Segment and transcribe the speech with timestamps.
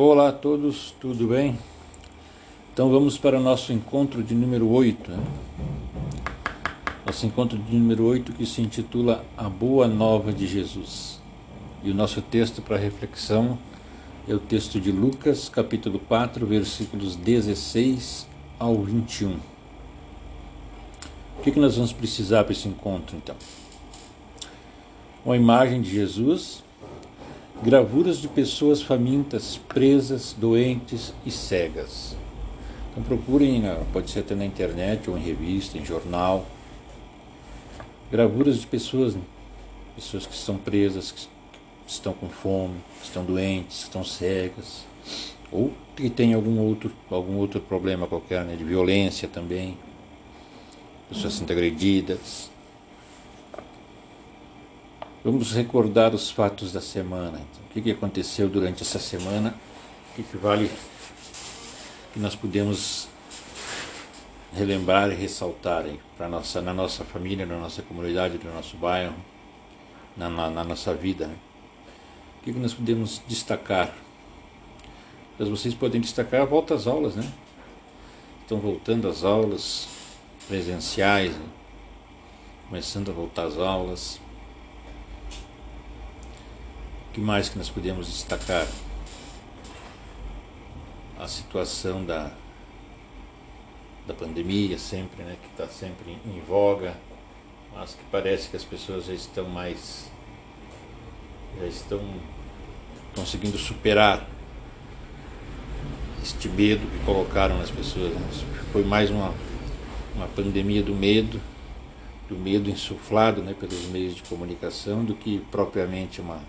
[0.00, 1.58] Olá a todos, tudo bem?
[2.72, 5.10] Então vamos para o nosso encontro de número 8.
[5.10, 5.24] Né?
[7.04, 11.20] Nosso encontro de número 8 que se intitula A Boa Nova de Jesus.
[11.82, 13.58] E o nosso texto para reflexão
[14.28, 19.32] é o texto de Lucas, capítulo 4, versículos 16 ao 21.
[21.38, 23.34] O que, que nós vamos precisar para esse encontro então?
[25.24, 26.62] Uma imagem de Jesus
[27.62, 32.16] gravuras de pessoas famintas, presas, doentes e cegas.
[32.90, 33.62] Então procurem,
[33.92, 36.46] pode ser até na internet ou em revista, em jornal,
[38.10, 39.22] gravuras de pessoas, né?
[39.96, 41.28] pessoas que estão presas, que
[41.86, 44.84] estão com fome, que estão doentes, que estão cegas,
[45.50, 48.54] ou que têm algum outro, algum outro problema qualquer, né?
[48.54, 49.76] de violência também,
[51.08, 52.50] pessoas sendo agredidas,
[55.30, 57.38] Vamos recordar os fatos da semana.
[57.38, 59.54] Então, o que, que aconteceu durante essa semana?
[60.10, 60.70] O que, vale
[62.14, 63.08] que nós podemos
[64.54, 65.84] relembrar e ressaltar
[66.16, 69.14] para nossa, na nossa família, na nossa comunidade, no nosso bairro,
[70.16, 71.26] na, na, na nossa vida?
[71.26, 71.36] Né?
[72.40, 73.94] O que, que nós podemos destacar?
[75.38, 77.30] Mas vocês podem destacar a volta às aulas, né?
[78.40, 79.88] Estão voltando às aulas
[80.48, 81.46] presenciais, né?
[82.66, 84.18] começando a voltar às aulas
[87.18, 88.64] que mais que nós podemos destacar?
[91.18, 92.30] A situação da,
[94.06, 96.96] da pandemia sempre, né, que está sempre em voga,
[97.74, 100.08] mas que parece que as pessoas já estão mais
[101.58, 102.00] já estão
[103.16, 104.24] conseguindo superar
[106.22, 108.12] este medo que colocaram nas pessoas.
[108.12, 108.28] Né?
[108.70, 109.34] Foi mais uma,
[110.14, 111.40] uma pandemia do medo,
[112.28, 116.40] do medo insuflado né, pelos meios de comunicação, do que propriamente uma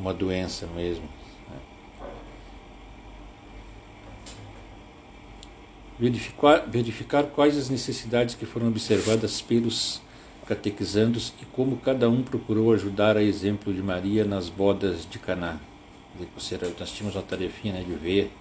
[0.00, 1.04] uma doença mesmo.
[1.48, 1.56] Né?
[5.98, 10.00] Verificar, verificar quais as necessidades que foram observadas pelos
[10.46, 15.60] catequizandos e como cada um procurou ajudar a exemplo de Maria nas bodas de Caná.
[16.78, 18.32] Nós tínhamos uma tarefinha né, de ver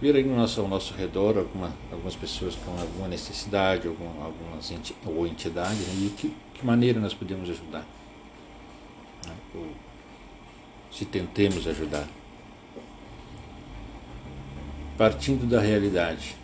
[0.00, 4.70] ver aí no nosso, ao nosso redor alguma, algumas pessoas com alguma necessidade, algum, algumas
[4.70, 7.84] enti, ou entidades, né, e que, que maneira nós podemos ajudar
[9.26, 9.34] né?
[9.54, 9.66] ou
[10.90, 12.08] se tentemos ajudar.
[14.96, 16.34] Partindo da realidade,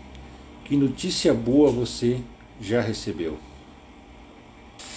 [0.64, 2.20] que notícia boa você
[2.60, 3.36] já recebeu?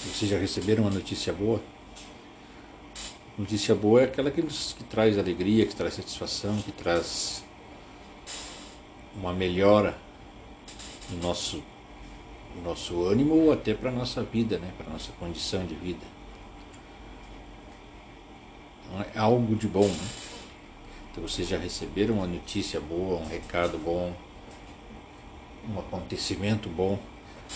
[0.05, 1.61] Vocês já receberam uma notícia boa?
[3.37, 7.43] Notícia boa é aquela que, que traz alegria, que traz satisfação, que traz
[9.15, 9.97] uma melhora
[11.09, 11.63] no nosso,
[12.55, 14.71] no nosso ânimo ou até para a nossa vida, né?
[14.77, 16.16] para a nossa condição de vida
[19.13, 19.87] é algo de bom.
[19.87, 20.09] Né?
[21.11, 24.13] Então vocês já receberam uma notícia boa, um recado bom,
[25.69, 26.99] um acontecimento bom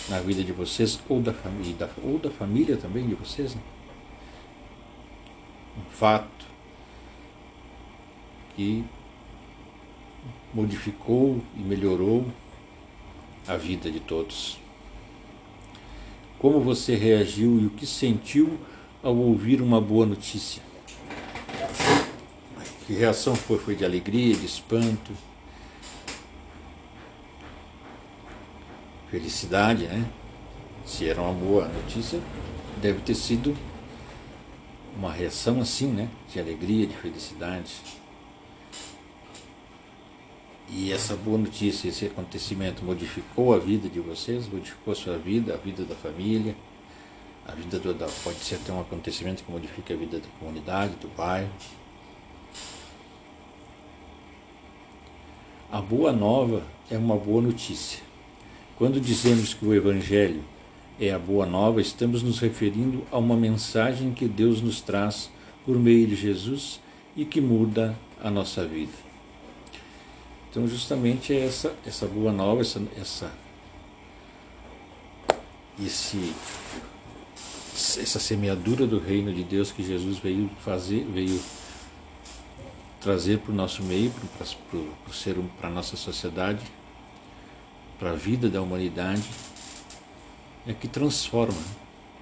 [0.08, 3.54] na vida de vocês ou da família, ou da família também de vocês.
[3.54, 3.62] Né?
[5.78, 6.46] Um fato
[8.54, 8.84] que
[10.52, 12.26] modificou e melhorou
[13.46, 14.58] a vida de todos.
[16.38, 18.58] Como você reagiu e o que sentiu
[19.02, 20.71] ao ouvir uma boa notícia?
[22.86, 23.58] Que reação foi?
[23.58, 25.12] Foi de alegria, de espanto,
[29.10, 30.10] felicidade, né?
[30.84, 32.20] Se era uma boa notícia,
[32.80, 33.56] deve ter sido
[34.96, 36.08] uma reação assim, né?
[36.32, 37.72] De alegria, de felicidade.
[40.68, 45.52] E essa boa notícia, esse acontecimento modificou a vida de vocês, modificou a sua vida,
[45.52, 46.56] a vida da família,
[47.46, 47.94] a vida do,
[48.24, 51.50] pode ser até um acontecimento que modifique a vida da comunidade, do bairro.
[55.72, 58.00] A boa nova é uma boa notícia.
[58.76, 60.44] Quando dizemos que o Evangelho
[61.00, 65.30] é a boa nova, estamos nos referindo a uma mensagem que Deus nos traz
[65.64, 66.78] por meio de Jesus
[67.16, 68.92] e que muda a nossa vida.
[70.50, 73.32] Então, justamente é essa, essa boa nova, essa, essa,
[75.82, 76.34] esse,
[77.74, 81.40] essa semeadura do reino de Deus que Jesus veio fazer, veio
[83.02, 84.12] trazer para o nosso meio,
[85.58, 86.64] para a nossa sociedade,
[87.98, 89.28] para a vida da humanidade,
[90.66, 91.60] é que transforma,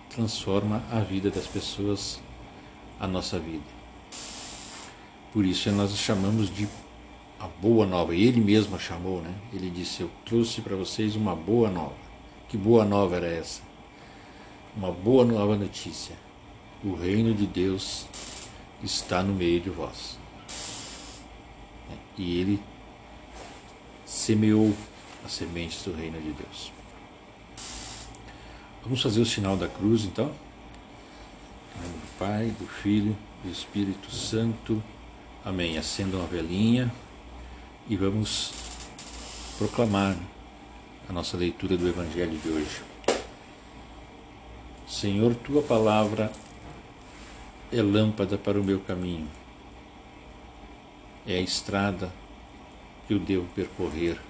[0.08, 2.20] transforma a vida das pessoas,
[2.98, 3.64] a nossa vida.
[5.32, 6.66] Por isso nós chamamos de
[7.38, 8.14] a boa nova.
[8.14, 9.34] Ele mesmo a chamou, né?
[9.52, 11.94] Ele disse: Eu trouxe para vocês uma boa nova.
[12.48, 13.62] Que boa nova era essa?
[14.76, 16.16] Uma boa nova notícia.
[16.84, 18.06] O reino de Deus
[18.82, 20.19] está no meio de vós.
[22.20, 22.62] E ele
[24.04, 24.76] semeou
[25.24, 26.70] as sementes do reino de Deus.
[28.82, 30.30] Vamos fazer o sinal da cruz então?
[31.76, 34.82] Em nome do Pai, do Filho, do Espírito Santo.
[35.42, 35.78] Amém.
[35.78, 36.92] Acenda uma velhinha
[37.88, 38.52] e vamos
[39.56, 40.14] proclamar
[41.08, 42.82] a nossa leitura do Evangelho de hoje.
[44.86, 46.30] Senhor, tua palavra
[47.72, 49.26] é lâmpada para o meu caminho,
[51.26, 52.12] é a estrada
[53.06, 54.20] que eu devo percorrer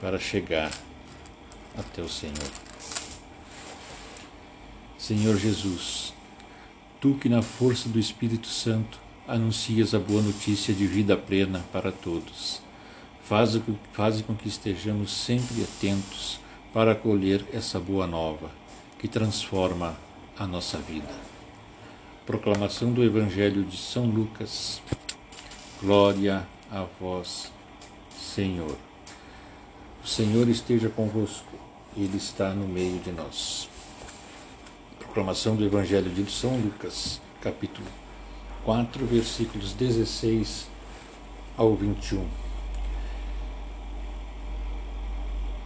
[0.00, 0.70] para chegar
[1.76, 2.50] até o Senhor.
[4.96, 6.12] Senhor Jesus,
[7.00, 11.92] tu que na força do Espírito Santo anuncias a boa notícia de vida plena para
[11.92, 12.60] todos,
[13.22, 13.60] faz,
[13.92, 16.40] faz com que estejamos sempre atentos
[16.72, 18.50] para acolher essa boa nova
[18.98, 19.96] que transforma
[20.38, 21.37] a nossa vida.
[22.28, 24.82] Proclamação do Evangelho de São Lucas.
[25.80, 27.50] Glória a vós,
[28.20, 28.76] Senhor.
[30.04, 31.58] O Senhor esteja convosco,
[31.96, 33.66] Ele está no meio de nós.
[34.98, 37.88] Proclamação do Evangelho de São Lucas, capítulo
[38.62, 40.68] 4, versículos 16
[41.56, 42.28] ao 21.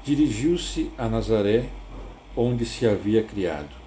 [0.04, 1.68] Dirigiu-se a Nazaré,
[2.36, 3.81] onde se havia criado.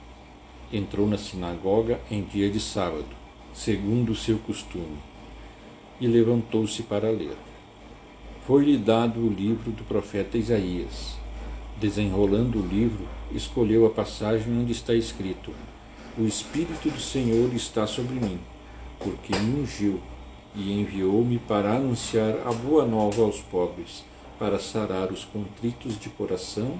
[0.76, 3.08] Entrou na sinagoga em dia de sábado,
[3.54, 4.98] segundo o seu costume,
[6.02, 7.38] e levantou-se para ler.
[8.46, 11.16] Foi-lhe dado o livro do profeta Isaías.
[11.78, 15.54] Desenrolando o livro, escolheu a passagem onde está escrito:
[16.18, 18.40] O Espírito do Senhor está sobre mim
[19.00, 20.00] porque me ungiu
[20.56, 24.04] e enviou-me para anunciar a boa nova aos pobres,
[24.40, 26.80] para sarar os contritos de coração,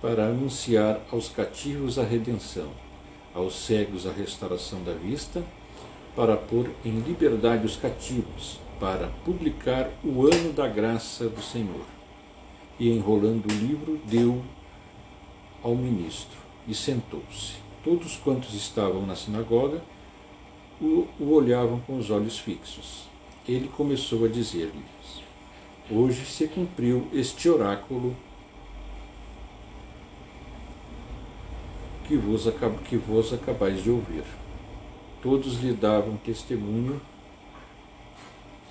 [0.00, 2.70] para anunciar aos cativos a redenção,
[3.34, 5.42] aos cegos a restauração da vista,
[6.16, 11.84] para pôr em liberdade os cativos, para publicar o ano da graça do Senhor.
[12.78, 14.42] E enrolando o livro, deu
[15.62, 17.54] ao ministro e sentou-se.
[17.84, 19.82] Todos quantos estavam na sinagoga
[20.80, 23.08] o, o olhavam com os olhos fixos.
[23.46, 25.22] Ele começou a dizer-lhes:
[25.90, 28.16] Hoje se cumpriu este oráculo
[32.10, 32.48] que vos,
[32.88, 34.24] que vos acabais de ouvir.
[35.22, 37.00] Todos lhe davam testemunho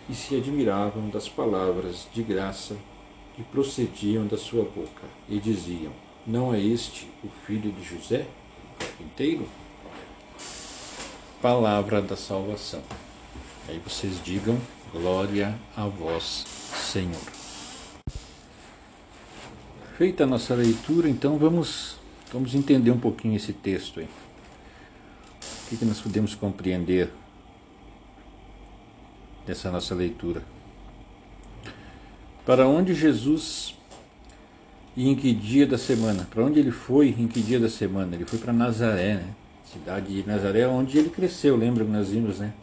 [0.09, 2.75] e se admiravam das palavras de graça
[3.38, 5.94] que procediam da sua boca, e diziam:
[6.27, 8.27] Não é este o filho de José,
[8.77, 9.47] carpinteiro?
[11.42, 12.81] palavra da salvação.
[13.69, 14.59] Aí vocês digam
[14.92, 16.44] glória a vós,
[16.92, 17.21] Senhor.
[19.97, 21.98] Feita a nossa leitura, então vamos,
[22.31, 24.07] vamos entender um pouquinho esse texto aí.
[24.07, 27.09] O que, que nós podemos compreender
[29.45, 30.43] dessa nossa leitura?
[32.45, 33.75] Para onde Jesus
[34.95, 36.27] e em que dia da semana?
[36.29, 38.15] Para onde ele foi em que dia da semana?
[38.15, 39.33] Ele foi para Nazaré, né?
[39.71, 41.55] cidade de Nazaré, onde ele cresceu.
[41.55, 42.53] Lembra que nós vimos, né?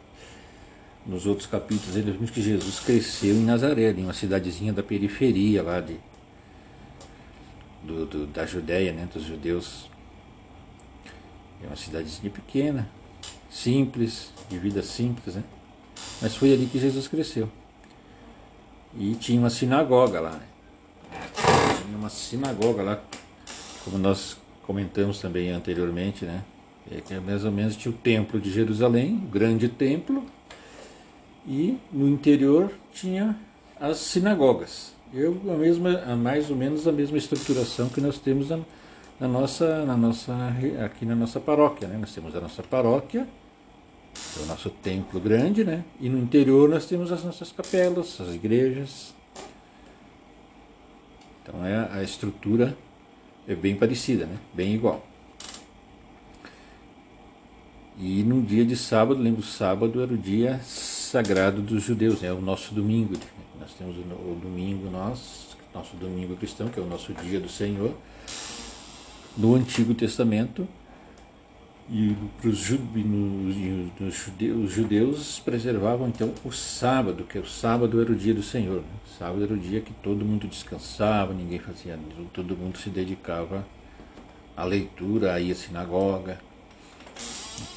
[1.07, 5.63] Nos outros capítulos, ele vimos que Jesus cresceu em Nazaré, em uma cidadezinha da periferia
[5.63, 5.97] lá de,
[7.87, 9.09] do, do, da Judéia, né?
[9.13, 9.89] Dos judeus.
[11.63, 12.89] É uma cidadezinha pequena,
[13.49, 15.45] simples, de vida simples, né?
[16.21, 17.49] Mas foi ali que Jesus cresceu.
[18.99, 20.47] E tinha uma sinagoga lá, né?
[21.83, 23.03] Tinha uma sinagoga lá,
[23.85, 26.45] como nós comentamos também anteriormente, né?
[26.91, 30.25] É, que é mais ou menos tinha o templo de Jerusalém, o grande templo,
[31.47, 33.37] e no interior tinha
[33.81, 34.96] as sinagogas.
[35.17, 38.61] Eu, a mesma, a mais ou menos a mesma estruturação que nós temos na,
[39.19, 40.35] na, nossa, na nossa,
[40.85, 41.89] aqui na nossa paróquia.
[41.89, 41.97] Né?
[41.97, 43.27] Nós temos a nossa paróquia,
[44.39, 45.83] é o nosso templo grande, né?
[45.99, 49.15] e no interior nós temos as nossas capelas, as igrejas.
[51.43, 52.77] Então é, a estrutura
[53.49, 54.37] é bem parecida, né?
[54.53, 55.03] bem igual.
[57.99, 62.31] E no dia de sábado, lembro, sábado era o dia sagrado dos judeus, né?
[62.35, 63.15] o nosso domingo.
[63.67, 67.93] Nós temos o domingo nós, nosso domingo cristão, que é o nosso dia do Senhor,
[69.37, 70.69] no Antigo Testamento.
[71.91, 73.57] E para os judeus,
[74.65, 78.85] os judeus preservavam então o sábado, que o sábado era o dia do Senhor.
[79.05, 81.99] O sábado era o dia que todo mundo descansava, ninguém fazia,
[82.33, 83.67] todo mundo se dedicava
[84.57, 86.39] à leitura, à ir à sinagoga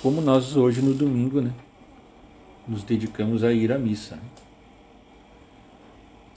[0.04, 1.52] como nós hoje no domingo, né,
[2.68, 4.18] nos dedicamos a ir à missa.
[4.18, 4.22] Né?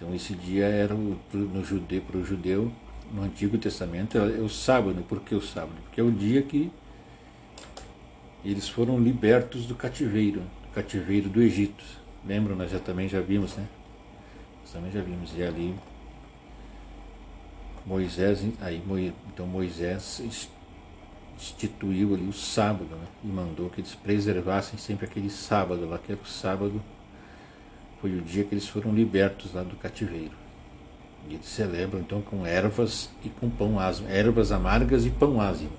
[0.03, 2.73] Então esse dia era no judeu, para o judeu,
[3.13, 5.01] no Antigo Testamento, é o sábado.
[5.09, 5.77] Por que o sábado?
[5.85, 6.73] Porque é o dia que
[8.45, 11.85] eles foram libertos do cativeiro, do cativeiro do Egito.
[12.27, 13.69] lembram, nós já também já vimos, né?
[14.63, 15.37] Nós também já vimos.
[15.37, 15.73] E ali
[17.87, 18.83] Moisés, aí
[19.33, 20.21] então Moisés
[21.39, 23.07] instituiu ali o sábado né?
[23.23, 26.83] e mandou que eles preservassem sempre aquele sábado lá, que era o sábado,
[28.03, 30.33] foi o dia que eles foram libertos lá do cativeiro.
[31.31, 35.71] E eles celebram então com ervas e com pão ázimo, ervas amargas e pão ázimo.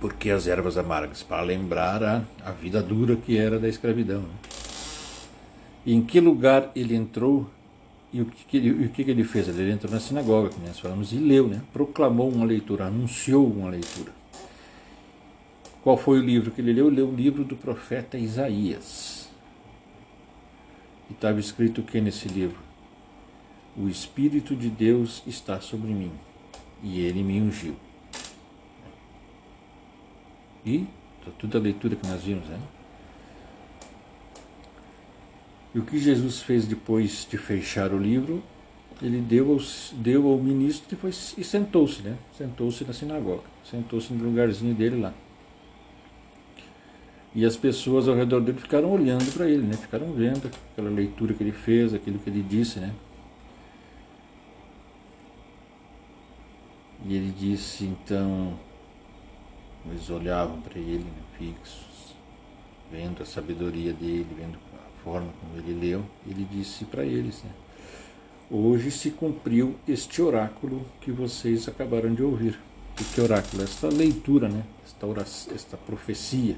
[0.00, 1.22] Por que as ervas amargas?
[1.22, 4.22] Para lembrar a, a vida dura que era da escravidão.
[4.22, 4.34] Né?
[5.86, 7.48] E em que lugar ele entrou
[8.12, 9.48] e o que, ele, o que ele fez?
[9.48, 11.60] Ele entrou na sinagoga, como nós falamos, e leu, né?
[11.72, 14.10] proclamou uma leitura, anunciou uma leitura.
[15.82, 16.88] Qual foi o livro que ele leu?
[16.88, 19.17] Ele leu o livro do profeta Isaías.
[21.08, 22.58] E estava escrito o que nesse livro?
[23.76, 26.12] O Espírito de Deus está sobre mim,
[26.82, 27.76] e ele me ungiu.
[30.66, 30.86] E
[31.38, 32.58] toda a leitura que nós vimos, né?
[35.74, 38.42] E o que Jesus fez depois de fechar o livro,
[39.00, 39.56] ele deu,
[39.92, 42.16] deu ao ministro depois, e sentou-se, né?
[42.36, 45.14] Sentou-se na sinagoga, sentou-se no lugarzinho dele lá.
[47.34, 49.74] E as pessoas ao redor dele ficaram olhando para ele, né?
[49.74, 52.92] Ficaram vendo aquela leitura que ele fez, aquilo que ele disse, né?
[57.04, 58.58] E ele disse então,
[59.86, 62.14] eles olhavam para ele, né, fixos,
[62.90, 64.58] vendo a sabedoria dele, vendo
[65.08, 67.50] forma como ele leu, ele disse para eles: né,
[68.50, 72.58] Hoje se cumpriu este oráculo que vocês acabaram de ouvir.
[73.00, 73.62] O que oráculo?
[73.62, 74.64] Esta leitura, né?
[74.84, 76.56] esta, oração, esta profecia.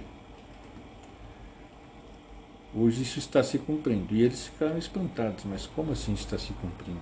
[2.75, 4.15] Hoje isso está se cumprindo.
[4.15, 7.01] E eles ficaram espantados, mas como assim está se cumprindo?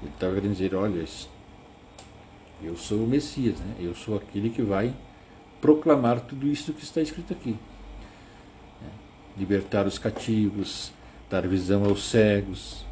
[0.00, 1.04] Ele estava querendo dizer: olha,
[2.62, 3.76] eu sou o Messias, né?
[3.78, 4.94] eu sou aquele que vai
[5.60, 7.56] proclamar tudo isso que está escrito aqui
[9.36, 10.92] libertar os cativos,
[11.30, 12.84] dar visão aos cegos,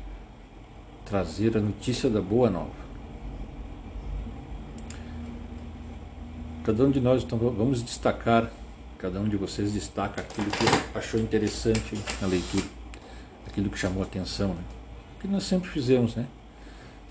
[1.04, 2.80] trazer a notícia da boa nova.
[6.64, 8.50] Cada um de nós, então, vamos destacar,
[9.00, 12.66] cada um de vocês destaca aquilo que achou interessante na leitura,
[13.46, 14.62] aquilo que chamou atenção, né?
[15.18, 16.26] que nós sempre fizemos, né?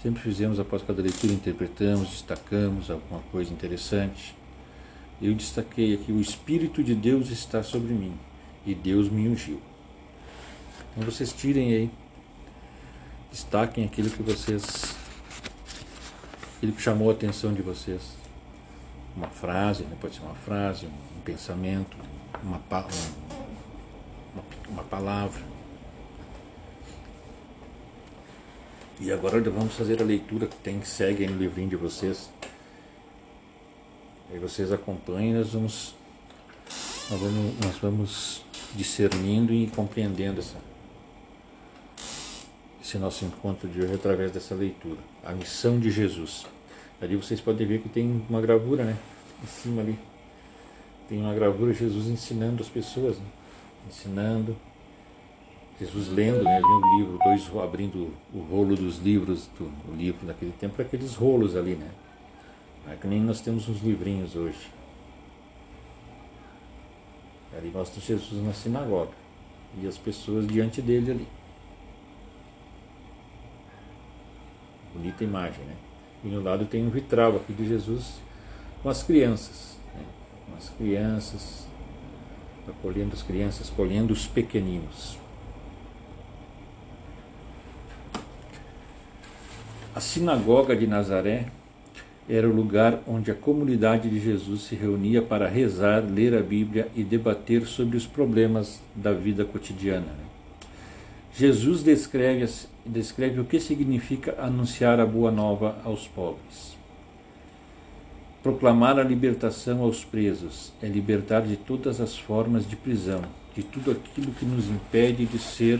[0.01, 4.35] Sempre fizemos após cada leitura, interpretamos, destacamos alguma coisa interessante.
[5.21, 8.13] Eu destaquei aqui: o Espírito de Deus está sobre mim
[8.65, 9.59] e Deus me ungiu.
[10.91, 11.91] Então vocês tirem aí,
[13.31, 14.95] destaquem aquilo que vocês,
[16.55, 18.19] aquilo que chamou a atenção de vocês.
[19.19, 19.97] Uma frase, né?
[19.99, 21.97] pode ser uma frase, um pensamento,
[22.41, 25.43] uma, uma, uma palavra.
[28.97, 32.29] E agora vamos fazer a leitura que tem, segue aí no livrinho de vocês.
[34.31, 35.95] Aí vocês acompanhem, nós vamos,
[37.09, 40.55] nós vamos, nós vamos discernindo e compreendendo essa,
[42.81, 44.99] esse nosso encontro de hoje através dessa leitura.
[45.25, 46.45] A missão de Jesus.
[47.01, 48.97] Ali vocês podem ver que tem uma gravura, né?
[49.41, 49.97] Em cima ali.
[51.07, 53.25] Tem uma gravura Jesus ensinando as pessoas, né?
[53.87, 54.55] ensinando.
[55.79, 56.55] Jesus lendo, né?
[56.55, 61.15] Lendo o livro, dois abrindo o rolo dos livros, do, o livro naquele tempo, aqueles
[61.15, 61.89] rolos ali, né?
[62.89, 64.69] É que nem nós temos uns livrinhos hoje.
[67.57, 69.11] Ali mostra Jesus na sinagoga
[69.81, 71.27] e as pessoas diante dele ali.
[74.93, 75.75] Bonita imagem, né?
[76.23, 78.19] E no lado tem um vitral aqui de Jesus
[78.83, 80.03] com as crianças, né?
[80.47, 81.67] com as crianças,
[82.67, 85.17] acolhendo as crianças, colhendo os pequeninos.
[89.95, 91.47] A sinagoga de Nazaré
[92.29, 96.87] era o lugar onde a comunidade de Jesus se reunia para rezar, ler a Bíblia
[96.95, 100.28] e debater sobre os problemas da vida cotidiana.
[101.39, 102.47] Jesus descreve,
[102.85, 106.77] descreve o que significa anunciar a boa nova aos pobres.
[108.43, 113.21] Proclamar a libertação aos presos é libertar de todas as formas de prisão,
[113.55, 115.79] de tudo aquilo que nos impede de ser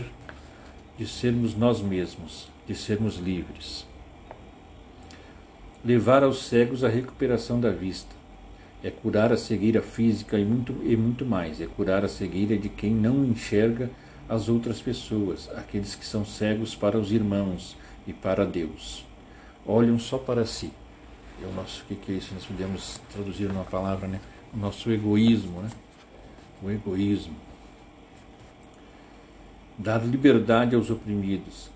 [0.98, 3.88] de sermos nós mesmos, de sermos livres
[5.84, 8.14] levar aos cegos a recuperação da vista.
[8.82, 11.60] É curar a cegueira física e muito, e muito mais.
[11.60, 13.90] É curar a cegueira de quem não enxerga
[14.30, 19.04] as outras pessoas, aqueles que são cegos para os irmãos e para Deus.
[19.66, 20.70] Olham só para si.
[21.42, 22.32] É o nosso, o que, que é isso?
[22.32, 24.20] Nós podemos traduzir numa palavra, né?
[24.54, 25.70] O nosso egoísmo, né?
[26.62, 27.34] O egoísmo.
[29.76, 31.68] Dar liberdade aos oprimidos,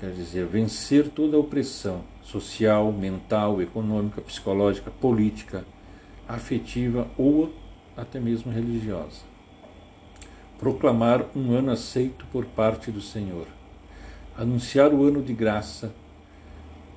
[0.00, 5.64] quer dizer, vencer toda a opressão social, mental, econômica, psicológica, política,
[6.26, 7.54] afetiva ou
[7.96, 9.29] até mesmo religiosa.
[10.60, 13.46] Proclamar um ano aceito por parte do Senhor,
[14.36, 15.90] anunciar o ano de graça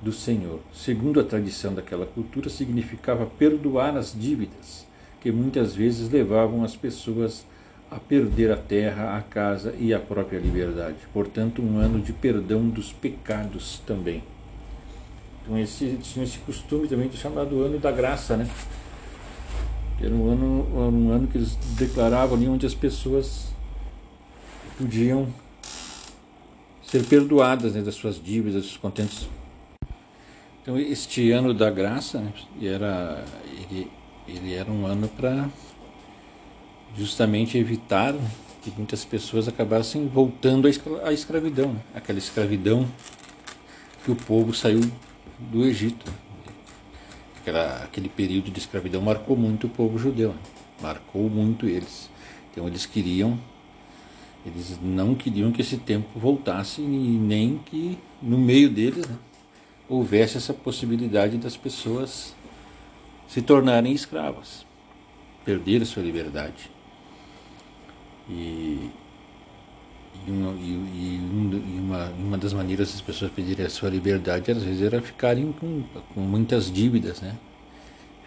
[0.02, 0.60] do Senhor.
[0.70, 4.86] Segundo a tradição daquela cultura, significava perdoar as dívidas
[5.18, 7.46] que muitas vezes levavam as pessoas
[7.90, 10.98] a perder a terra, a casa e a própria liberdade.
[11.10, 14.22] Portanto, um ano de perdão dos pecados também.
[15.42, 18.46] Então, esse, tinha esse costume também de chamado ano da graça, né?
[19.98, 23.53] Era um ano, um ano que eles declaravam ali onde as pessoas
[24.78, 25.28] podiam
[26.82, 29.28] ser perdoadas né, das suas dívidas, dos contentes.
[30.62, 33.24] Então, este ano da graça, né, era,
[33.70, 33.90] ele,
[34.26, 35.48] ele era um ano para
[36.96, 38.14] justamente evitar
[38.62, 40.66] que muitas pessoas acabassem voltando
[41.04, 41.80] à escravidão, né?
[41.94, 42.88] aquela escravidão
[44.02, 44.80] que o povo saiu
[45.38, 46.10] do Egito.
[47.40, 50.38] Aquela, aquele período de escravidão marcou muito o povo judeu, né?
[50.80, 52.08] marcou muito eles.
[52.50, 53.38] Então eles queriam,
[54.44, 59.16] eles não queriam que esse tempo voltasse e nem que no meio deles né,
[59.88, 62.34] houvesse essa possibilidade das pessoas
[63.26, 64.66] se tornarem escravas,
[65.44, 66.70] perder a sua liberdade.
[68.28, 68.90] E,
[70.26, 71.20] e, uma, e
[71.78, 75.82] uma, uma, das maneiras das pessoas pedirem a sua liberdade, às vezes, era ficarem com,
[76.14, 77.36] com muitas dívidas, né?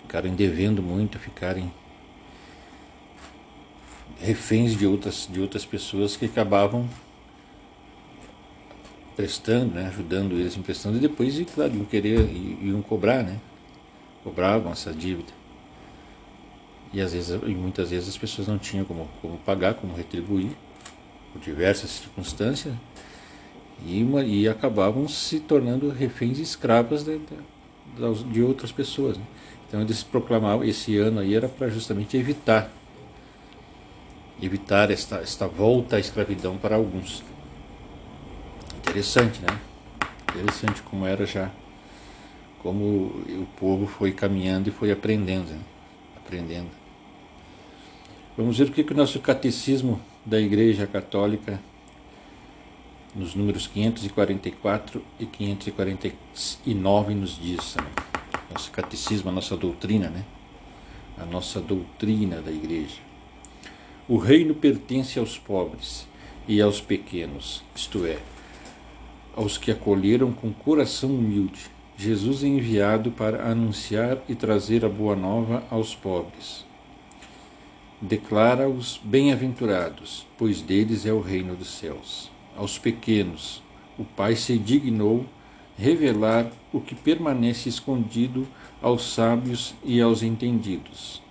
[0.02, 1.72] Ficarem devendo muito, ficarem
[4.22, 6.88] reféns de outras, de outras pessoas que acabavam
[9.16, 12.30] prestando, né, ajudando eles emprestando e depois, claro, iam querer,
[12.62, 13.40] iam cobrar, né,
[14.24, 15.32] cobravam essa dívida.
[16.94, 20.52] E às vezes, e muitas vezes as pessoas não tinham como, como pagar, como retribuir,
[21.34, 22.74] por diversas circunstâncias,
[23.86, 29.18] e, uma, e acabavam se tornando reféns escravas de, de, de outras pessoas.
[29.18, 29.24] Né?
[29.68, 32.72] Então eles proclamavam, esse ano aí era para justamente evitar,
[34.42, 37.24] evitar esta, esta volta à escravidão para alguns.
[38.78, 39.60] Interessante, né?
[40.30, 41.50] Interessante como era já,
[42.60, 45.52] como o povo foi caminhando e foi aprendendo.
[45.52, 45.60] Né?
[46.28, 46.70] aprendendo.
[48.36, 51.60] Vamos ver o que, que o nosso catecismo da Igreja Católica,
[53.16, 57.76] nos números 544 e 549, nos diz.
[57.78, 57.88] Né?
[58.54, 60.24] Nosso catecismo, a nossa doutrina, né?
[61.18, 63.07] A nossa doutrina da Igreja.
[64.10, 66.08] O reino pertence aos pobres
[66.48, 68.18] e aos pequenos, isto é,
[69.36, 75.16] aos que acolheram com coração humilde Jesus é enviado para anunciar e trazer a boa
[75.16, 76.64] nova aos pobres.
[78.00, 82.30] Declara-os bem-aventurados, pois deles é o reino dos céus.
[82.56, 83.64] Aos pequenos,
[83.98, 85.26] o Pai se dignou
[85.76, 88.48] revelar o que permanece escondido
[88.80, 91.24] aos sábios e aos entendidos.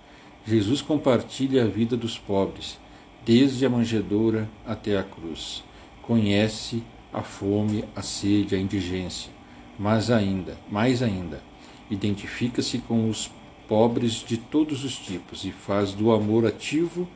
[0.47, 2.79] Jesus compartilha a vida dos pobres,
[3.25, 5.63] desde a manjedoura até a cruz.
[6.01, 6.81] Conhece
[7.11, 9.37] a fome, a sede, a indigência
[9.77, 11.41] mas ainda, mais ainda,
[11.89, 13.29] identifica-se com os
[13.67, 17.07] pobres de todos os tipos e faz do amor ativo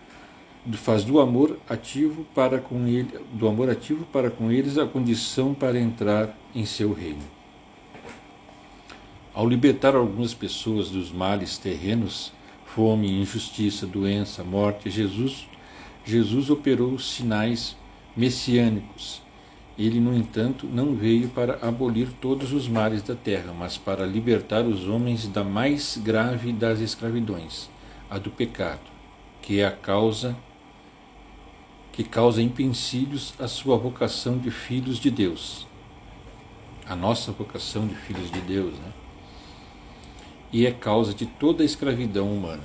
[0.74, 5.56] faz do amor ativo para com ele, do amor ativo para com eles a condição
[5.56, 7.24] para entrar em seu reino.
[9.34, 12.32] Ao libertar algumas pessoas dos males terrenos,
[12.76, 15.48] fome, injustiça, doença, morte, Jesus
[16.04, 17.78] Jesus operou sinais
[18.18, 19.22] messiânicos
[19.78, 24.64] ele, no entanto, não veio para abolir todos os males da terra, mas para libertar
[24.64, 27.70] os homens da mais grave das escravidões,
[28.08, 28.82] a do pecado,
[29.42, 30.38] que é a causa
[31.92, 35.68] que causa empecilhos à sua vocação de filhos de Deus.
[36.88, 38.94] A nossa vocação de filhos de Deus, né?
[40.52, 42.64] E é causa de toda a escravidão humana.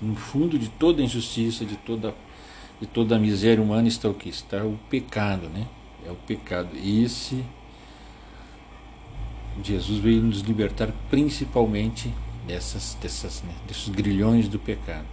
[0.00, 2.14] No fundo de toda a injustiça, de toda
[2.80, 4.28] de toda a miséria humana está o que?
[4.28, 5.66] Está o pecado, né?
[6.06, 6.70] é o pecado.
[6.74, 7.44] E esse
[9.62, 12.12] Jesus veio nos libertar principalmente
[12.46, 15.06] dessas, dessas, né, desses grilhões do pecado.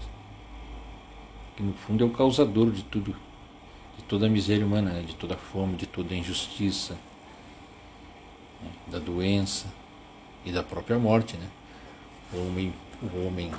[1.56, 3.16] Que no fundo é o causador de tudo,
[3.98, 6.98] de toda a miséria humana, né, de toda a fome, de toda a injustiça,
[8.62, 9.68] né, da doença
[10.44, 11.38] e da própria morte.
[11.38, 11.48] Né?
[12.34, 13.52] O homem, o homem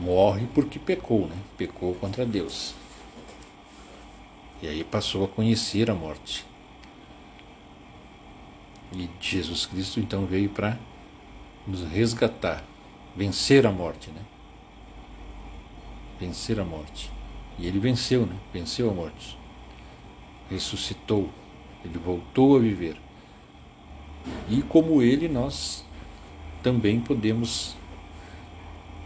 [0.00, 1.36] morre porque pecou, né?
[1.56, 2.74] pecou contra Deus.
[4.60, 6.44] E aí passou a conhecer a morte.
[8.92, 10.78] E Jesus Cristo então veio para
[11.66, 12.64] nos resgatar,
[13.14, 14.22] vencer a morte, né?
[16.18, 17.10] Vencer a morte.
[17.58, 18.36] E ele venceu, né?
[18.52, 19.38] Venceu a morte.
[20.50, 21.28] Ressuscitou.
[21.84, 22.96] Ele voltou a viver.
[24.48, 25.84] E como ele, nós
[26.62, 27.76] também podemos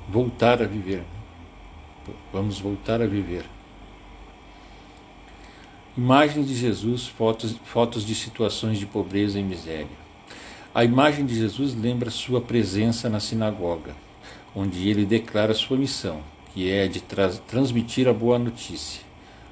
[0.09, 1.03] voltar a viver.
[2.33, 3.45] Vamos voltar a viver
[5.95, 9.87] Imagem de Jesus, fotos, fotos de situações de pobreza e miséria.
[10.75, 13.95] A imagem de Jesus lembra sua presença na sinagoga,
[14.57, 16.23] onde ele declara sua missão,
[16.55, 19.03] que é de tra transmitir a boa notícia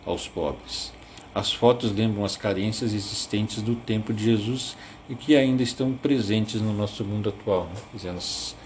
[0.06, 0.94] aos pobres.
[1.34, 4.78] As fotos lembram as carências existentes do tempo de Jesus
[5.10, 7.64] e que ainda estão presentes no nosso mundo atual.
[7.64, 7.80] Né?
[7.92, 8.56] Dizer, nós,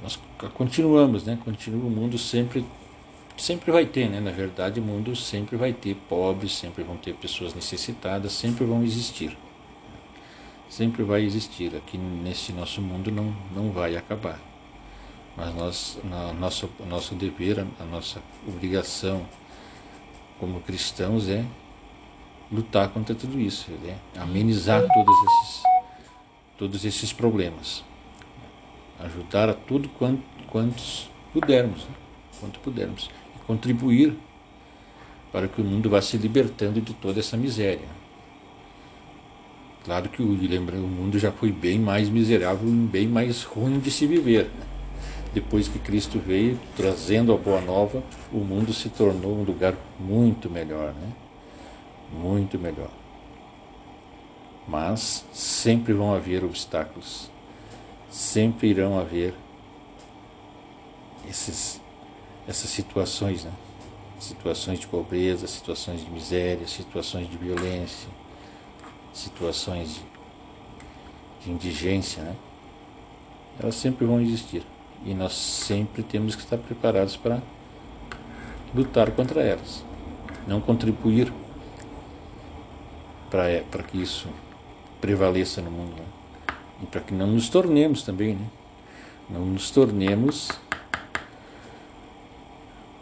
[0.00, 0.18] nós
[0.54, 1.36] continuamos, né?
[1.44, 2.64] Continua o mundo sempre
[3.36, 4.20] sempre vai ter, né?
[4.20, 8.84] Na verdade, o mundo sempre vai ter pobres, sempre vão ter pessoas necessitadas, sempre vão
[8.84, 9.36] existir.
[10.68, 11.74] Sempre vai existir.
[11.74, 14.40] Aqui nesse nosso mundo não, não vai acabar.
[15.36, 19.26] Mas nós, na, nosso, nosso dever, a, a nossa obrigação
[20.38, 21.44] como cristãos é
[22.52, 23.96] lutar contra tudo isso, né?
[24.16, 25.62] amenizar todos esses,
[26.58, 27.82] todos esses problemas.
[29.00, 31.94] Ajudar a tudo quanto, quantos pudermos, né?
[32.38, 33.10] quanto pudermos
[33.46, 34.14] contribuir
[35.32, 37.88] para que o mundo vá se libertando de toda essa miséria.
[39.84, 43.80] Claro que o, lembra, o mundo já foi bem mais miserável e bem mais ruim
[43.80, 44.48] de se viver.
[45.34, 50.50] Depois que Cristo veio trazendo a boa nova, o mundo se tornou um lugar muito
[50.50, 51.21] melhor, né?
[52.12, 52.90] Muito melhor.
[54.66, 57.30] Mas sempre vão haver obstáculos,
[58.10, 59.34] sempre irão haver
[61.28, 61.80] esses
[62.46, 63.52] essas situações, né?
[64.18, 68.08] situações de pobreza, situações de miséria, situações de violência,
[69.12, 70.02] situações de,
[71.44, 72.36] de indigência, né?
[73.60, 74.62] elas sempre vão existir
[75.04, 77.40] e nós sempre temos que estar preparados para
[78.74, 79.84] lutar contra elas,
[80.46, 81.32] não contribuir
[83.32, 84.28] para que isso
[85.00, 86.54] prevaleça no mundo né?
[86.82, 88.46] e para que não nos tornemos também, né?
[89.30, 90.50] não nos tornemos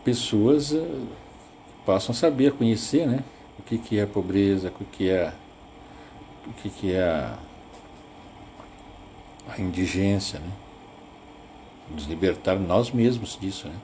[0.05, 1.09] pessoas uh,
[1.85, 3.25] passam a saber, a conhecer, né?
[3.59, 5.33] O que, que é pobreza, o que é,
[6.47, 7.39] o que, que é a,
[9.49, 10.51] a indigência, né?
[11.91, 13.75] Nos libertar nós mesmos disso, né?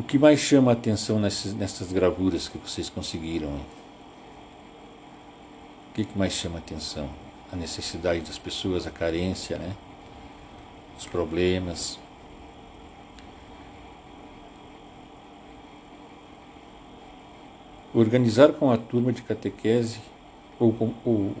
[0.00, 3.50] O que mais chama a atenção nessas, nessas gravuras que vocês conseguiram?
[3.50, 3.60] O
[5.92, 7.06] que, que mais chama a atenção?
[7.52, 9.76] A necessidade das pessoas, a carência, né?
[10.98, 11.98] Os problemas,
[17.92, 20.00] organizar com a turma de catequese
[20.58, 21.36] ou, com, ou,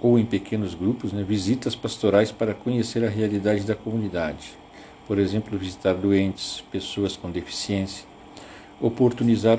[0.00, 4.56] ou em pequenos grupos né, visitas pastorais para conhecer a realidade da comunidade.
[5.08, 8.04] Por exemplo, visitar doentes, pessoas com deficiência,
[8.78, 9.58] oportunizar,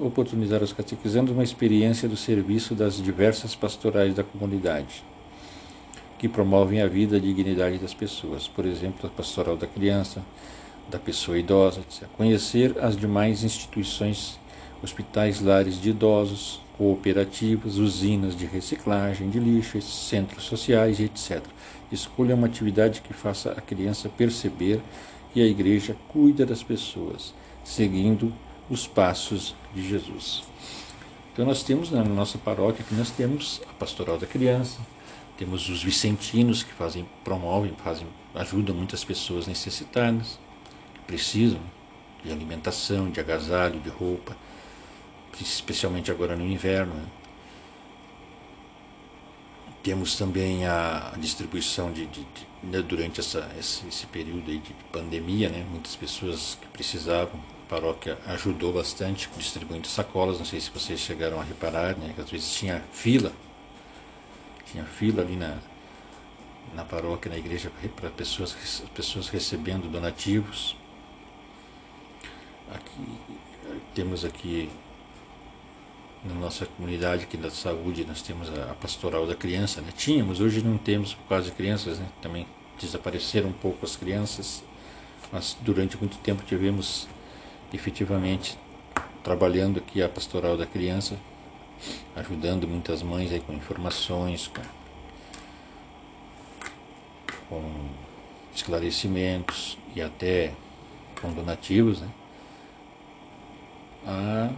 [0.00, 5.02] oportunizar aos catequizandos uma experiência do serviço das diversas pastorais da comunidade,
[6.16, 8.46] que promovem a vida e a dignidade das pessoas.
[8.46, 10.22] Por exemplo, a pastoral da criança,
[10.88, 12.08] da pessoa idosa, etc.
[12.16, 14.38] Conhecer as demais instituições
[14.80, 21.42] hospitais, lares de idosos, cooperativas, usinas de reciclagem de lixo, centros sociais etc.
[21.92, 24.80] Escolha uma atividade que faça a criança perceber
[25.32, 28.32] que a igreja cuida das pessoas, seguindo
[28.70, 30.44] os passos de Jesus.
[31.32, 34.78] Então nós temos na nossa paróquia que nós temos a pastoral da criança,
[35.36, 40.38] temos os vicentinos que fazem, promovem, fazem, ajudam muitas pessoas necessitadas,
[40.94, 41.60] que precisam
[42.24, 44.36] de alimentação, de agasalho, de roupa
[45.42, 46.94] especialmente agora no inverno.
[46.94, 47.04] Né?
[49.84, 55.50] Temos também a distribuição de, de, de né, durante essa, esse, esse, período de pandemia,
[55.50, 55.62] né?
[55.70, 61.38] muitas pessoas que precisavam, a paróquia ajudou bastante distribuindo sacolas, não sei se vocês chegaram
[61.38, 62.14] a reparar, né?
[62.14, 63.30] que às vezes tinha fila,
[64.72, 65.58] tinha fila ali na,
[66.74, 68.56] na paróquia, na igreja, para pessoas,
[68.94, 70.74] pessoas recebendo donativos.
[72.72, 73.18] Aqui,
[73.94, 74.70] temos aqui
[76.24, 79.92] na nossa comunidade aqui da saúde, nós temos a, pastoral da criança, né?
[79.94, 82.08] Tínhamos, hoje não temos por causa de crianças, né?
[82.22, 82.46] Também
[82.80, 84.64] desapareceram um pouco as crianças,
[85.30, 87.06] mas durante muito tempo tivemos
[87.72, 88.58] efetivamente
[89.22, 91.18] trabalhando aqui a pastoral da criança,
[92.16, 94.62] ajudando muitas mães aí com informações, com,
[97.50, 97.88] com
[98.54, 100.54] esclarecimentos e até
[101.20, 102.08] com donativos, né?
[104.06, 104.50] A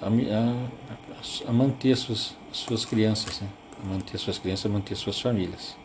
[0.00, 3.48] a, a, a manter suas, suas crianças, né?
[3.82, 5.76] a manter suas crianças, a manter suas famílias.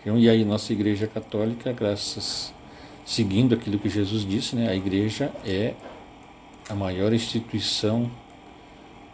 [0.00, 2.54] Então, e aí nossa Igreja Católica, graças
[3.04, 4.68] seguindo aquilo que Jesus disse, né?
[4.68, 5.74] A Igreja é
[6.68, 8.10] a maior instituição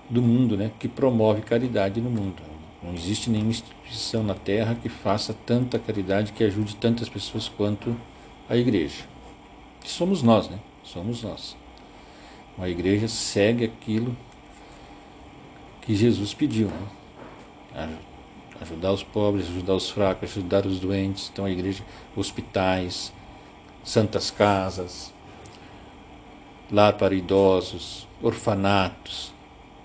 [0.09, 0.71] do mundo, né?
[0.79, 2.43] Que promove caridade no mundo.
[2.83, 7.97] Não existe nenhuma instituição na Terra que faça tanta caridade, que ajude tantas pessoas quanto
[8.49, 9.05] a Igreja.
[9.81, 10.59] Que somos nós, né?
[10.83, 11.57] Somos nós
[12.63, 14.17] a igreja segue aquilo
[15.81, 16.71] que Jesus pediu.
[17.75, 17.99] Né?
[18.61, 21.29] Ajudar os pobres, ajudar os fracos, ajudar os doentes.
[21.33, 23.13] Então a igreja, hospitais,
[23.83, 25.13] santas casas,
[26.71, 29.35] lar para idosos, orfanatos,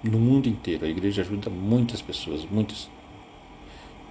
[0.04, 0.86] no mundo inteiro.
[0.86, 2.88] A igreja ajuda muitas pessoas, muitas,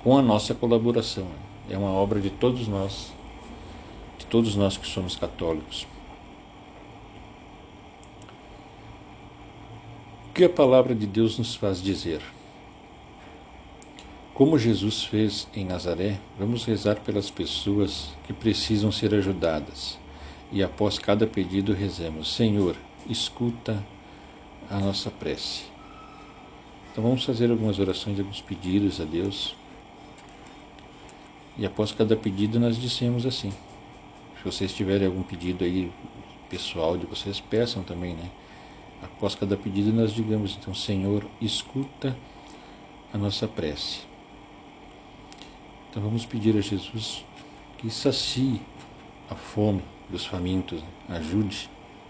[0.03, 1.25] com a nossa colaboração.
[1.25, 1.39] Né?
[1.71, 3.13] É uma obra de todos nós,
[4.19, 5.87] de todos nós que somos católicos.
[10.37, 12.21] Que a palavra de Deus nos faz dizer?
[14.35, 19.99] Como Jesus fez em Nazaré, vamos rezar pelas pessoas que precisam ser ajudadas.
[20.53, 22.77] E após cada pedido, rezemos: Senhor,
[23.09, 23.83] escuta
[24.69, 25.65] a nossa prece.
[26.93, 29.57] Então vamos fazer algumas orações, alguns pedidos a Deus.
[31.57, 33.55] E após cada pedido, nós dissemos assim.
[34.37, 35.91] Se vocês tiverem algum pedido aí
[36.51, 38.31] pessoal de vocês, peçam também, né?
[39.03, 42.17] Após cada pedido, nós digamos então: Senhor, escuta
[43.13, 44.01] a nossa prece.
[45.91, 47.25] Então vamos pedir a Jesus
[47.79, 48.61] que sacie
[49.31, 51.69] a fome dos famintos, ajude,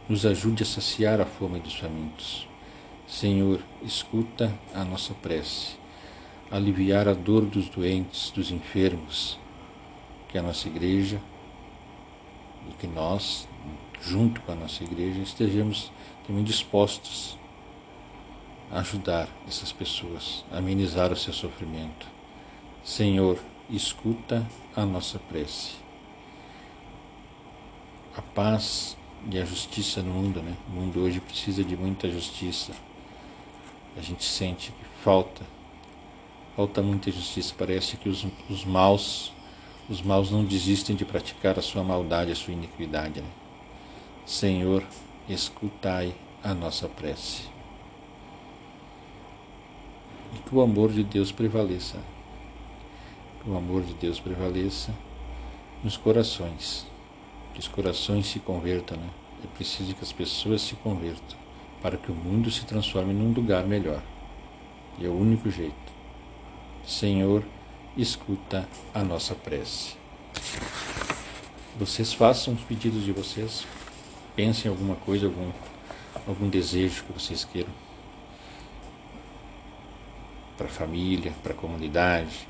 [0.08, 2.48] nos ajude a saciar a fome dos famintos.
[3.06, 5.76] Senhor, escuta a nossa prece,
[6.50, 9.38] aliviar a dor dos doentes, dos enfermos,
[10.28, 11.20] que a nossa igreja
[12.78, 13.48] que nós,
[14.00, 15.90] junto com a nossa igreja, estejamos
[16.26, 17.38] também dispostos
[18.70, 22.06] a ajudar essas pessoas, a amenizar o seu sofrimento.
[22.84, 23.38] Senhor,
[23.70, 25.74] escuta a nossa prece.
[28.16, 28.96] A paz
[29.30, 30.56] e a justiça no mundo, né?
[30.68, 32.72] O mundo hoje precisa de muita justiça.
[33.96, 35.44] A gente sente que falta,
[36.54, 37.54] falta muita justiça.
[37.56, 39.32] Parece que os, os maus,
[39.88, 43.20] os maus não desistem de praticar a sua maldade, a sua iniquidade.
[43.20, 43.28] Né?
[44.26, 44.84] Senhor,
[45.28, 47.44] escutai a nossa prece.
[50.34, 51.98] E que o amor de Deus prevaleça
[53.46, 54.92] o amor de Deus prevaleça
[55.84, 56.84] nos corações,
[57.54, 59.08] que os corações se convertam, né?
[59.44, 61.38] É preciso que as pessoas se convertam
[61.80, 64.02] para que o mundo se transforme num lugar melhor.
[64.98, 65.74] E é o único jeito.
[66.84, 67.44] Senhor,
[67.96, 69.94] escuta a nossa prece.
[71.78, 73.64] Vocês façam os pedidos de vocês,
[74.36, 75.50] pensem em alguma coisa, algum,
[76.26, 77.72] algum desejo que vocês queiram
[80.56, 82.46] para a família, para a comunidade,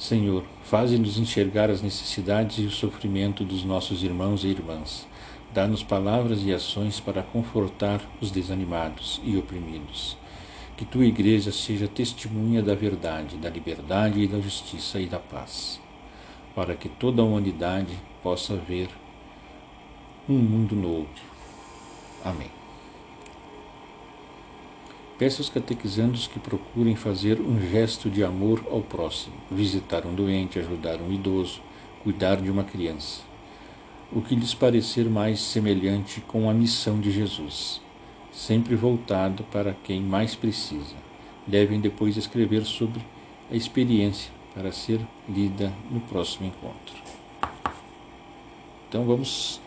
[0.00, 5.06] Senhor, faze-nos enxergar as necessidades e o sofrimento dos nossos irmãos e irmãs.
[5.52, 10.16] Dá-nos palavras e ações para confortar os desanimados e oprimidos.
[10.76, 15.79] Que tua igreja seja testemunha da verdade, da liberdade e da justiça e da paz,
[16.54, 18.88] para que toda a humanidade possa ver
[20.28, 21.08] um mundo novo.
[22.24, 22.50] Amém.
[25.18, 30.58] Peço aos catequizandos que procurem fazer um gesto de amor ao próximo, visitar um doente,
[30.58, 31.60] ajudar um idoso,
[32.02, 33.20] cuidar de uma criança.
[34.10, 37.80] O que lhes parecer mais semelhante com a missão de Jesus,
[38.32, 40.96] sempre voltado para quem mais precisa.
[41.46, 43.00] Devem depois escrever sobre
[43.50, 46.96] a experiência para ser lida no próximo encontro.
[48.88, 49.60] Então vamos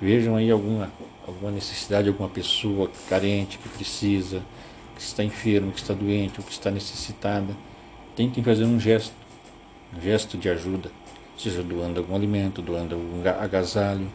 [0.00, 0.90] Vejam aí alguma,
[1.26, 4.42] alguma necessidade, alguma pessoa carente que precisa,
[4.96, 7.54] que está enfermo, que está doente ou que está necessitada.
[8.16, 9.12] Tentem fazer um gesto,
[9.94, 10.90] um gesto de ajuda,
[11.36, 14.10] seja doando algum alimento, doando algum agasalho,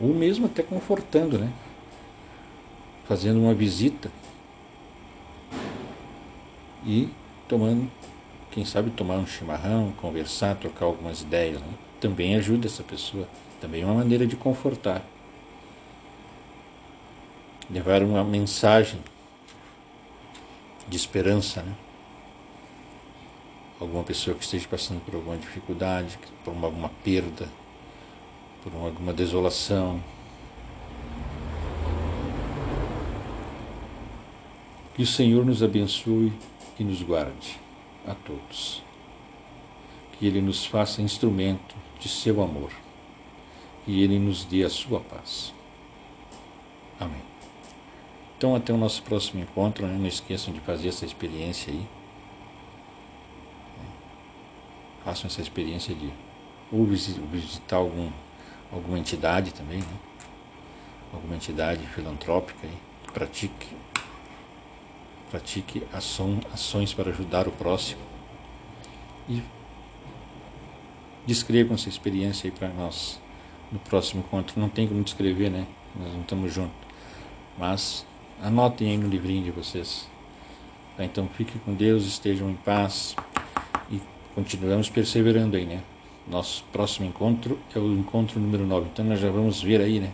[0.00, 1.52] ou mesmo até confortando, né?
[3.08, 4.12] Fazendo uma visita
[6.86, 7.08] e
[7.48, 7.90] tomando,
[8.50, 11.74] quem sabe tomar um chimarrão, conversar, trocar algumas ideias, né?
[12.00, 13.28] também ajuda essa pessoa.
[13.60, 15.04] Também é uma maneira de confortar.
[17.70, 19.00] Levar uma mensagem
[20.88, 21.72] de esperança, né?
[23.78, 27.48] Alguma pessoa que esteja passando por alguma dificuldade, por uma, alguma perda,
[28.62, 30.02] por uma, alguma desolação.
[34.94, 36.32] Que o Senhor nos abençoe
[36.78, 37.69] e nos guarde
[38.10, 38.82] a todos.
[40.12, 42.72] Que Ele nos faça instrumento de seu amor
[43.86, 45.54] e Ele nos dê a sua paz.
[46.98, 47.22] Amém.
[48.36, 49.86] Então, até o nosso próximo encontro.
[49.86, 49.96] Né?
[49.98, 51.86] Não esqueçam de fazer essa experiência aí.
[55.04, 56.10] Façam essa experiência de
[56.72, 58.10] ou visitar algum,
[58.72, 59.98] alguma entidade também, né?
[61.12, 63.68] alguma entidade filantrópica aí, que pratique,
[65.30, 68.00] pratique ação, ações para ajudar o próximo.
[69.28, 69.42] E
[71.26, 73.20] descrevam essa experiência aí para nós
[73.70, 74.58] no próximo encontro.
[74.60, 75.66] Não tem como descrever, né?
[75.98, 76.76] Nós não estamos juntos.
[77.56, 78.06] Mas
[78.42, 80.08] anotem aí no livrinho de vocês.
[80.96, 81.04] Tá?
[81.04, 83.14] Então fiquem com Deus, estejam em paz
[83.90, 84.00] e
[84.34, 85.82] continuamos perseverando aí, né?
[86.26, 88.88] Nosso próximo encontro é o encontro número 9.
[88.92, 90.12] Então nós já vamos ver aí, né?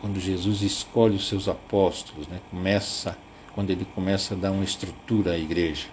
[0.00, 2.40] Quando Jesus escolhe os seus apóstolos, né?
[2.50, 3.18] Começa,
[3.54, 5.88] quando ele começa a dar uma estrutura à igreja.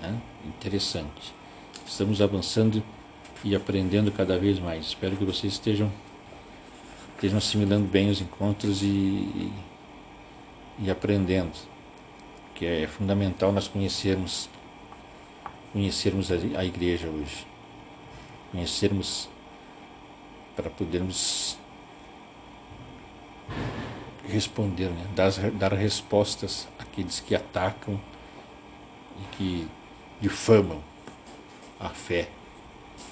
[0.00, 0.20] Né?
[0.46, 1.34] Interessante.
[1.86, 2.82] Estamos avançando
[3.42, 4.86] e aprendendo cada vez mais.
[4.86, 5.90] Espero que vocês estejam,
[7.14, 9.52] estejam assimilando bem os encontros e,
[10.78, 11.52] e, aprendendo,
[12.54, 14.48] que é fundamental nós conhecermos
[15.72, 17.44] conhecermos a igreja hoje,
[18.52, 19.28] conhecermos
[20.54, 21.58] para podermos
[24.28, 25.06] responder, né?
[25.14, 28.00] dar, dar respostas àqueles que atacam
[29.20, 29.68] e que
[30.20, 30.82] difamam
[31.78, 32.28] a fé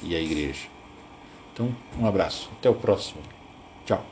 [0.02, 0.68] e a igreja.
[1.52, 2.50] Então, um abraço.
[2.58, 3.20] Até o próximo.
[3.84, 4.04] Tchau.